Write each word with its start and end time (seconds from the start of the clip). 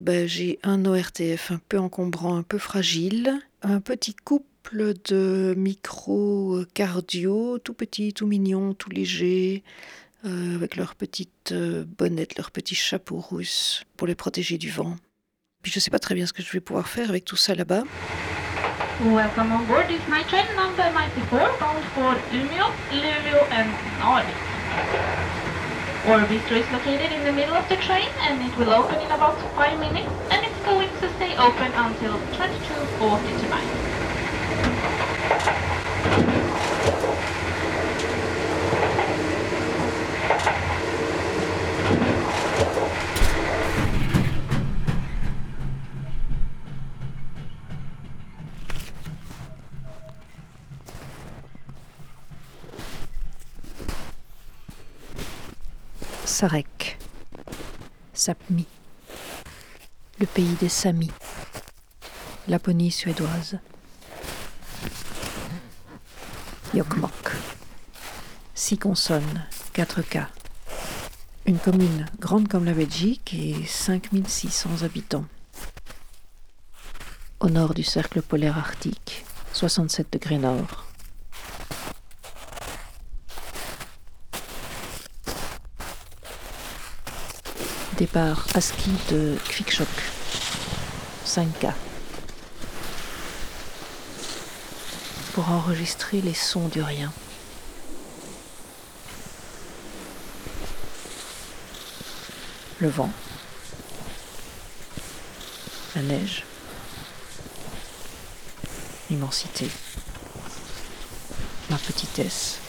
Ben, 0.00 0.28
j'ai 0.28 0.60
un 0.62 0.84
ORTF 0.84 1.50
un 1.50 1.60
peu 1.68 1.76
encombrant, 1.76 2.36
un 2.36 2.44
peu 2.44 2.58
fragile, 2.58 3.34
un 3.62 3.80
petit 3.80 4.14
couple 4.14 4.94
de 5.08 5.54
micros 5.56 6.60
cardio, 6.72 7.58
tout 7.58 7.74
petit, 7.74 8.12
tout 8.12 8.28
mignon, 8.28 8.74
tout 8.74 8.90
léger, 8.90 9.64
euh, 10.24 10.54
avec 10.54 10.76
leurs 10.76 10.94
petites 10.94 11.50
euh, 11.50 11.84
bonnettes, 11.84 12.38
leurs 12.38 12.52
petits 12.52 12.76
chapeaux 12.76 13.18
rousses 13.18 13.82
pour 13.96 14.06
les 14.06 14.14
protéger 14.14 14.56
du 14.56 14.70
vent. 14.70 14.96
Puis 15.62 15.72
je 15.72 15.80
sais 15.80 15.90
pas 15.90 15.98
très 15.98 16.14
bien 16.14 16.26
ce 16.26 16.32
que 16.32 16.44
je 16.44 16.52
vais 16.52 16.60
pouvoir 16.60 16.88
faire 16.88 17.08
avec 17.08 17.24
tout 17.24 17.36
ça 17.36 17.56
là-bas. 17.56 17.82
Welcome 19.00 19.52
on 19.52 19.66
board 19.66 19.88
this 19.88 20.00
night 20.08 20.28
train 20.28 20.44
number 20.54 20.76
94 20.76 21.58
bound 21.58 21.84
for 21.94 22.14
Umeå, 22.32 22.70
Luleå 22.92 23.42
and 23.50 23.68
Narvik. 23.98 25.57
Orbistro 26.04 26.56
is 26.56 26.70
located 26.70 27.10
in 27.12 27.24
the 27.24 27.32
middle 27.32 27.54
of 27.54 27.68
the 27.68 27.76
train 27.76 28.08
and 28.22 28.40
it 28.42 28.56
will 28.56 28.72
open 28.72 29.00
in 29.00 29.10
about 29.10 29.36
5 29.56 29.80
minutes 29.80 30.06
and 30.30 30.44
it's 30.44 30.64
going 30.64 30.88
to 31.00 31.08
stay 31.16 31.36
open 31.36 31.72
until 31.74 32.18
22.40 32.38 33.40
tonight. 33.40 33.87
Sarek, 56.28 56.98
Sapmi, 58.12 58.66
le 60.20 60.26
pays 60.26 60.54
des 60.60 60.68
Samis, 60.68 61.10
Laponie 62.46 62.92
suédoise, 62.92 63.58
Jokkmokk, 66.74 67.32
six 68.54 68.76
consonnes, 68.76 69.46
4 69.72 70.02
K, 70.02 70.18
une 71.46 71.58
commune 71.58 72.06
grande 72.20 72.46
comme 72.46 72.66
la 72.66 72.74
Belgique 72.74 73.34
et 73.34 73.64
5600 73.64 74.82
habitants. 74.82 75.24
Au 77.40 77.48
nord 77.48 77.72
du 77.72 77.82
cercle 77.82 78.20
polaire 78.20 78.58
arctique, 78.58 79.24
67 79.54 80.12
degrés 80.12 80.38
nord. 80.38 80.87
Départ 87.98 88.46
à 88.54 88.60
ski 88.60 88.92
de 89.10 89.36
Kvikchok, 89.48 89.88
5K. 91.26 91.72
Pour 95.32 95.50
enregistrer 95.50 96.20
les 96.20 96.32
sons 96.32 96.68
du 96.68 96.80
rien. 96.80 97.12
Le 102.78 102.88
vent. 102.88 103.10
La 105.96 106.02
neige. 106.02 106.44
L'immensité. 109.10 109.68
Ma 111.68 111.78
petitesse. 111.78 112.60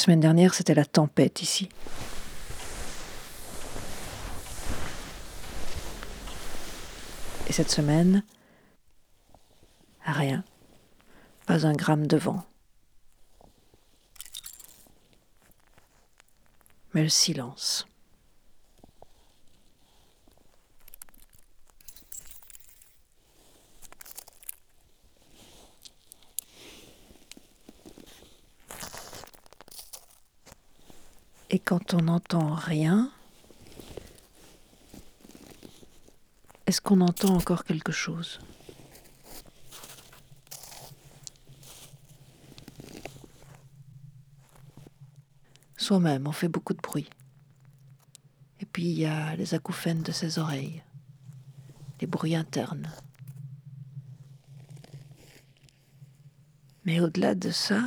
Semaine 0.00 0.20
dernière, 0.20 0.54
c'était 0.54 0.74
la 0.74 0.84
tempête 0.84 1.42
ici. 1.42 1.68
Et 7.48 7.52
cette 7.52 7.70
semaine, 7.70 8.22
rien. 10.04 10.44
Pas 11.46 11.66
un 11.66 11.72
gramme 11.72 12.06
de 12.06 12.16
vent. 12.16 12.44
Mais 16.94 17.02
le 17.02 17.08
silence. 17.08 17.89
Et 31.52 31.58
quand 31.58 31.94
on 31.94 32.02
n'entend 32.02 32.54
rien, 32.54 33.10
est-ce 36.66 36.80
qu'on 36.80 37.00
entend 37.00 37.34
encore 37.34 37.64
quelque 37.64 37.90
chose? 37.90 38.38
Soi-même, 45.76 46.28
on 46.28 46.32
fait 46.32 46.46
beaucoup 46.46 46.72
de 46.72 46.80
bruit. 46.80 47.10
Et 48.60 48.66
puis 48.66 48.84
il 48.84 48.98
y 49.00 49.06
a 49.06 49.34
les 49.34 49.54
acouphènes 49.54 50.02
de 50.02 50.12
ses 50.12 50.38
oreilles, 50.38 50.84
les 52.00 52.06
bruits 52.06 52.36
internes. 52.36 52.88
Mais 56.84 57.00
au-delà 57.00 57.34
de 57.34 57.50
ça, 57.50 57.82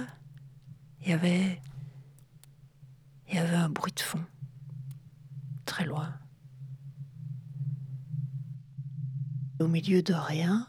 il 1.02 1.12
y 1.12 1.14
avait 1.14 1.62
il 3.34 3.38
y 3.38 3.40
avait 3.40 3.56
un 3.56 3.70
bruit 3.70 3.92
de 3.94 4.00
fond, 4.00 4.24
très 5.66 5.86
loin. 5.86 6.14
Au 9.60 9.68
milieu 9.68 10.04
de 10.04 10.14
rien, 10.14 10.68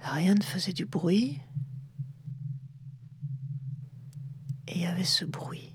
rien 0.00 0.34
ne 0.34 0.42
faisait 0.42 0.74
du 0.74 0.84
bruit. 0.84 1.40
Et 4.68 4.74
il 4.74 4.82
y 4.82 4.86
avait 4.86 5.04
ce 5.04 5.24
bruit, 5.24 5.72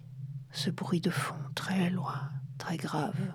ce 0.51 0.69
bruit 0.69 1.01
de 1.01 1.09
fond, 1.09 1.41
très 1.55 1.89
loin, 1.89 2.29
très 2.59 2.77
grave, 2.77 3.33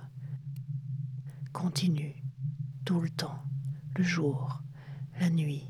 continu, 1.53 2.23
tout 2.85 3.01
le 3.01 3.11
temps, 3.11 3.43
le 3.97 4.05
jour, 4.05 4.63
la 5.19 5.29
nuit, 5.29 5.69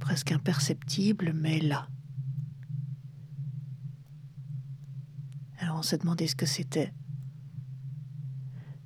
presque 0.00 0.32
imperceptible, 0.32 1.32
mais 1.32 1.60
là. 1.60 1.86
Alors 5.60 5.76
on 5.76 5.82
s'est 5.82 5.98
demandé 5.98 6.26
ce 6.26 6.34
que 6.34 6.46
c'était. 6.46 6.94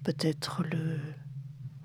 Peut-être 0.02 0.64
le, 0.64 0.98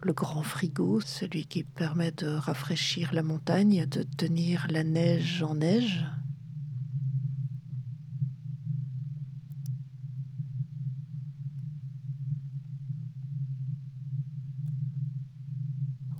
le 0.02 0.14
grand 0.14 0.42
frigo, 0.42 1.00
celui 1.00 1.46
qui 1.46 1.64
permet 1.64 2.12
de 2.12 2.28
rafraîchir 2.28 3.14
la 3.14 3.22
montagne, 3.22 3.86
de 3.86 4.02
tenir 4.02 4.66
la 4.72 4.84
neige 4.84 5.44
en 5.44 5.56
neige. 5.56 6.06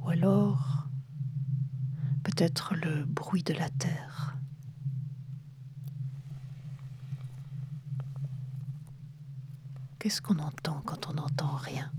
Ou 0.04 0.10
alors, 0.10 0.88
peut-être 2.24 2.76
le 2.76 3.04
bruit 3.04 3.44
de 3.44 3.54
la 3.54 3.70
terre. 3.70 4.39
Qu'est-ce 10.00 10.22
qu'on 10.22 10.40
entend 10.40 10.82
quand 10.86 11.10
on 11.10 11.14
n'entend 11.16 11.58
rien? 11.58 11.92